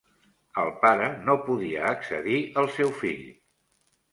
[0.61, 3.25] El pare no podia accedir al seu fill.